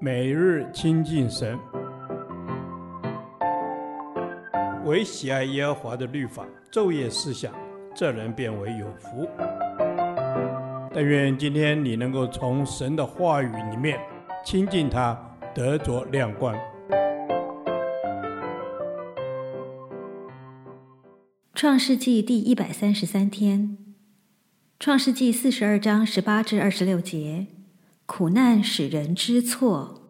[0.00, 1.58] 每日亲近神，
[4.84, 7.52] 唯喜爱耶和华的律法，昼夜思想，
[7.94, 9.28] 这人便为有福。
[10.92, 13.98] 但愿今天你能够从神的话语里面
[14.44, 15.18] 亲近他，
[15.54, 16.54] 得着亮光。
[21.54, 23.78] 创世纪第一百三十三天，
[24.78, 27.46] 创世纪四十二章十八至二十六节。
[28.06, 30.02] 苦难使人知错。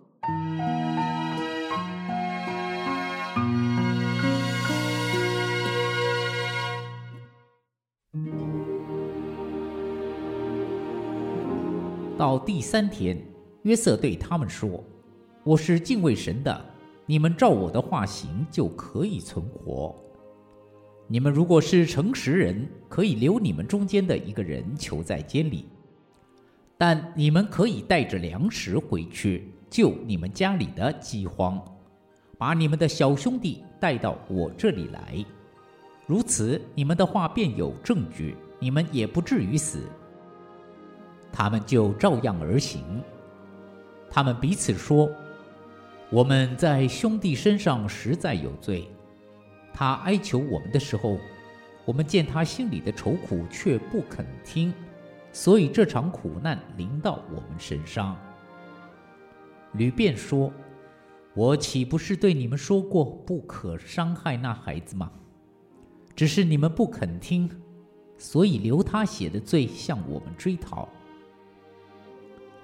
[12.19, 13.17] 到第三天，
[13.63, 14.83] 约瑟对他们说
[15.45, 16.65] ：“我是敬畏神的，
[17.07, 19.95] 你们照我的话行，就可以存活。
[21.07, 25.69] 你们如果是诚实人，可以留你们中间的一个人囚在监里。”
[26.77, 31.63] 但你们可以带着粮食回去，救你们家里的饥荒，
[32.37, 35.25] 把你们的小兄弟带到我这里来。
[36.07, 39.81] 如此，你们的话便有证据，你们也不至于死。
[41.33, 43.03] 他们就照样而行。
[44.11, 45.11] 他们彼此说
[46.11, 48.89] ：“我们在兄弟身上实在有罪。
[49.73, 51.19] 他哀求我们的时候，
[51.85, 54.73] 我们见他心里的愁苦，却不肯听。”
[55.35, 58.17] 所以这场苦难临到我们身上。
[59.73, 60.53] 吕便说
[61.35, 65.11] ：“我岂不是对你们说过，不可伤害那孩子吗？
[66.15, 67.51] 只是你们不肯听，
[68.17, 70.89] 所以流他血的罪向我们追讨。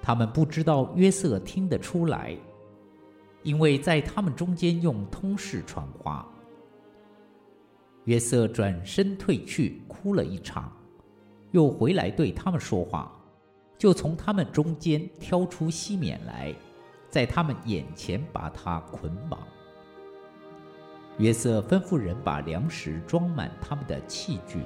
[0.01, 2.37] 他们不知道约瑟听得出来，
[3.43, 6.25] 因为在他们中间用通事传话。
[8.05, 10.71] 约瑟转身退去，哭了一场。”
[11.51, 13.11] 又回来对他们说话，
[13.77, 16.53] 就从他们中间挑出西缅来，
[17.09, 19.39] 在他们眼前把他捆绑。
[21.17, 24.59] 约瑟吩咐人把粮食装满他们的器具，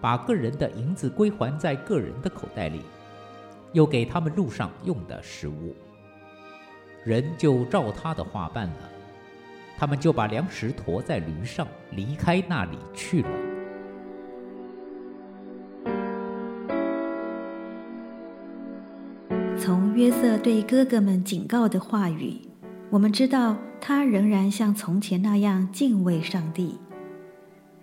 [0.00, 2.80] 把个人的银子归还在个人的口袋里，
[3.72, 5.74] 又给他们路上用的食物。
[7.04, 8.90] 人就照他的话办了，
[9.78, 13.28] 他们就把粮食驮在驴上，离开那里去了。
[19.62, 22.34] 从约瑟对哥哥们警告的话语，
[22.88, 26.78] 我们知道他仍然像从前那样敬畏上帝。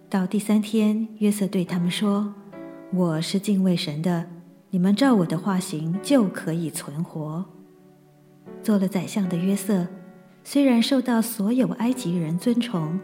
[0.09, 2.33] 到第三天，约瑟对他们说
[2.91, 4.25] ：“我是敬畏神的，
[4.71, 7.45] 你们照我的话行，就可以存活。”
[8.63, 9.85] 做了宰相的约瑟，
[10.43, 12.99] 虽然受到所有埃及人尊崇，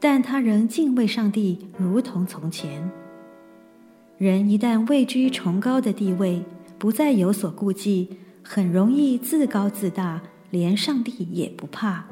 [0.00, 2.90] 但他仍敬畏上帝，如同从前。
[4.16, 6.42] 人一旦位居崇高的地位，
[6.78, 12.06] 不再有所顾忌，很容易自高自大，连上帝也不怕。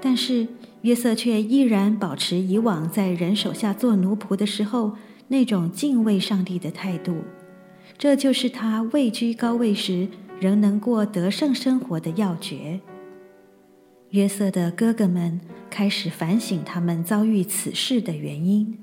[0.00, 0.48] 但是
[0.82, 4.96] 约瑟却依然保持以往在人手下做奴仆的时候
[5.28, 7.16] 那种敬畏上帝的态度，
[7.96, 10.08] 这就是他位居高位时
[10.40, 12.80] 仍能过得胜生活的要诀。
[14.10, 18.78] 约瑟的哥哥们开始反省他们遭遇此事的原因，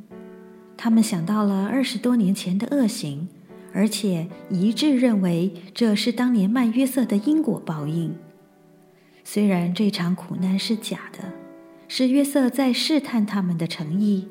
[0.75, 3.27] 他们想到了二十多年前的恶行。
[3.73, 8.15] 而且一致认为这是当年卖约瑟的因果报应。
[9.23, 11.31] 虽然这场苦难是假的，
[11.87, 14.27] 是约瑟在试探他们的诚意，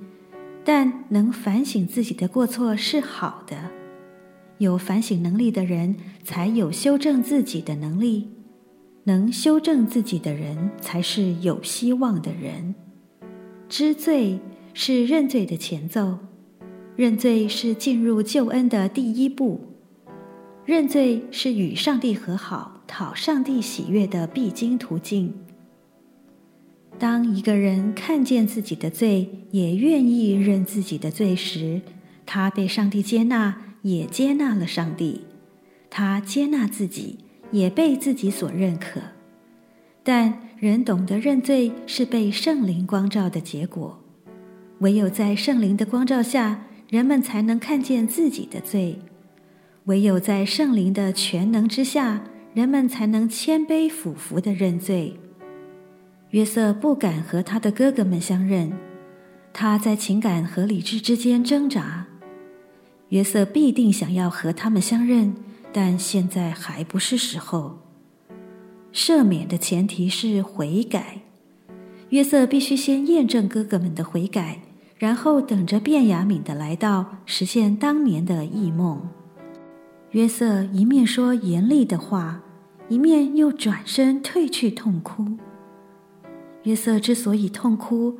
[0.65, 3.57] 但能反省自己的过错是好的。
[4.59, 8.29] 有反省能力的人，才有修正自己的能力。
[9.05, 12.75] 能修正自己的人，才是有希望的人。
[13.69, 14.39] 知罪
[14.75, 16.19] 是认罪的前奏。
[17.01, 19.59] 认罪是进入救恩的第一步，
[20.67, 25.33] 认罪是与上帝和好、讨上帝喜悦的必经途径。
[26.99, 31.81] 当一个人看见自己的罪，也愿意认自己的罪时，
[32.27, 35.23] 他被上帝接纳，也接纳了上帝。
[35.89, 39.01] 他接纳自己，也被自己所认可。
[40.03, 43.99] 但人懂得认罪，是被圣灵光照的结果。
[44.81, 48.99] 唯有在圣灵的光照下，人们才能看见自己的罪，
[49.85, 55.17] 唯有在圣灵的全能之下，人们才能谦卑俯伏地认罪。
[56.31, 58.73] 约瑟不敢和他的哥哥们相认，
[59.53, 62.09] 他在情感和理智之间挣扎。
[63.11, 65.33] 约瑟必定想要和他们相认，
[65.73, 67.79] 但现在还不是时候。
[68.93, 71.21] 赦免的前提是悔改，
[72.09, 74.63] 约瑟必须先验证哥哥们的悔改。
[75.01, 79.01] 然后等着卞雅敏的来到，实现当年的异梦。
[80.11, 82.43] 约瑟一面说严厉的话，
[82.91, 85.39] 一面又转身退去痛哭。
[86.65, 88.19] 约瑟之所以痛哭，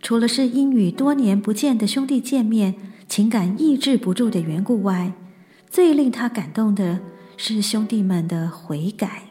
[0.00, 2.76] 除了是因与多年不见的兄弟见面，
[3.08, 5.12] 情感抑制不住的缘故外，
[5.68, 7.00] 最令他感动的
[7.36, 9.24] 是兄弟们的悔改。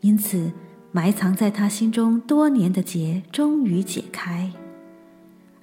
[0.00, 0.50] 因此，
[0.90, 4.50] 埋藏在他心中多年的结终于解开。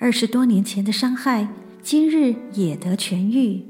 [0.06, 1.48] 二十多年前的伤害，
[1.82, 3.64] 今日也得痊愈。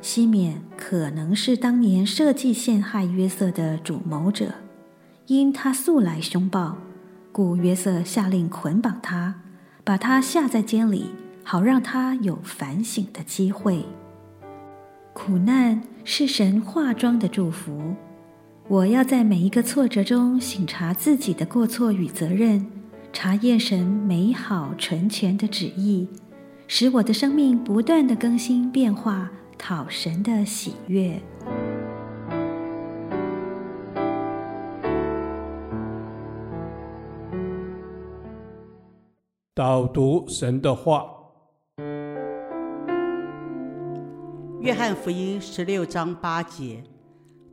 [0.00, 4.52] 西缅可能是当年设计陷害约瑟的主谋者，
[5.28, 6.76] 因他素来凶暴。
[7.30, 9.36] 故约瑟下令捆绑他，
[9.84, 11.04] 把他下在监里，
[11.44, 13.86] 好让他有反省的机会。
[15.12, 17.94] 苦难是神化妆的祝福。
[18.66, 22.66] 我要在每一个挫折中省察自己的过错与责任，
[23.12, 26.08] 查验神美好纯全的旨意，
[26.68, 31.20] 使我的生命不断地更新变化，讨神的喜悦。
[39.52, 41.04] 导读神的话，
[44.60, 46.84] 约翰福音十六章八节，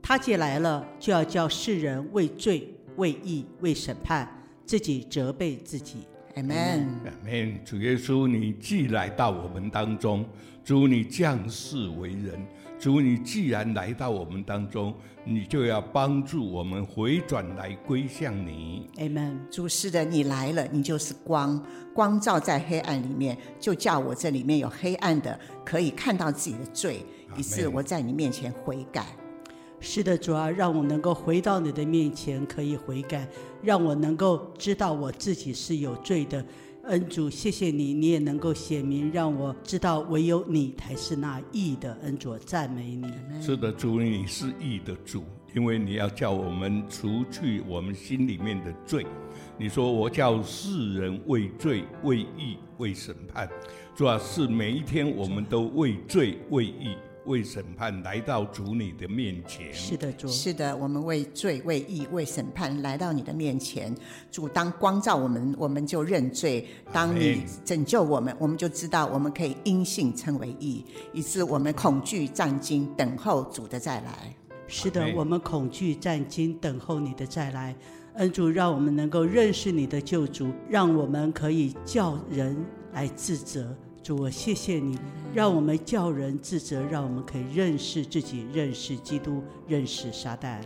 [0.04, 4.35] 他既来了，就要叫世人为罪、为义、为审判，
[4.66, 6.00] 自己责备自己。
[6.36, 7.64] ，Amen。
[7.64, 10.26] 主耶稣，你既来到我们当中，
[10.64, 12.46] 主你降世为人。
[12.78, 18.90] 主，你既然来到我们当中，你就要帮助我们回转来归向你。
[18.98, 19.38] Amen。
[19.50, 21.64] 主是的，你来了，你就是光，
[21.94, 27.06] 光照在黑暗里面，就叫我这里面有黑暗的可以看到自己的罪，
[27.38, 29.06] 于是我在你面前悔改。
[29.86, 33.28] 是的，主啊，让我能够回到你的面前，可以悔改，
[33.62, 36.44] 让我能够知道我自己是有罪的。
[36.86, 43.08] 恩主，谢谢你，你也能够显明，让我知道唯有你才是那义的恩主，赞美你。
[43.40, 45.24] 是的，主，你是义的主，
[45.56, 49.06] 因为你要叫我们除去我们心里面的罪。
[49.56, 53.48] 你说我叫世人为罪、为义、为审判，
[53.96, 56.96] 主要是每一天我们都为罪、为义。
[57.26, 63.96] 为审判来到主你的面前，是的，主是的，我们为罪、为义、为审判来到你的面前。
[64.32, 70.86] 主当光照我们，我们就认罪；当你拯救我们，我们就知道我们可以因信称为义。
[71.14, 74.36] 以致我们恐惧战惊，等候主的再来。
[74.68, 77.76] 是的，我们恐惧战惊，等候你的再来。
[78.16, 82.56] 恩主，让我们能够认识你的救主，让我们可以叫人
[82.94, 83.76] 来自责。
[84.06, 85.00] 主，我谢谢你，
[85.34, 90.62] 让我们叫人自责，让我们可以认识自己，认识基督，认识撒旦。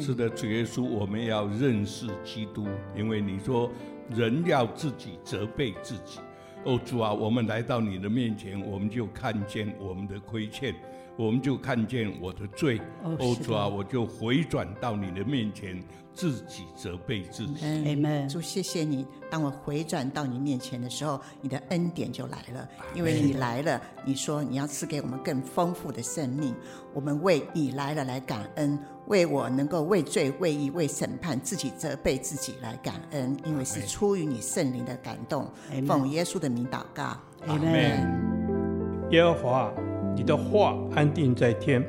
[0.00, 3.70] 是的，主耶稣，我们要认识基督，因为你说
[4.08, 6.20] 人要自己责备自己。
[6.68, 10.74] 哦，主啊，我们来到你的面前，我们就看见我们的亏欠，
[11.16, 12.78] 我们就看见我的罪。
[13.02, 15.82] 哦，主啊，我就回转到你的面前。
[16.12, 17.64] 自己责备自己。
[17.64, 18.28] Amen。
[18.28, 19.06] 主，谢谢你。
[19.30, 23.80] 当我回转到你面前的时候，你的恩典就来了，因为你来了。
[24.04, 26.52] 你说你要赐给我们更丰富的生命，
[26.92, 28.76] 我们为你来了来感恩，
[29.08, 35.50] 为我能够为罪、为义、为审判自己责备自己来感恩，因为是出于你圣灵的感动。
[35.86, 37.16] 奉耶稣的名祷告。
[37.46, 39.08] 阿门。
[39.10, 39.72] 耶和华，
[40.14, 41.82] 你的话安定在天，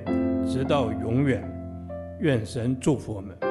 [0.48, 1.44] 直到永远。
[2.22, 3.49] 愿神祝福我们。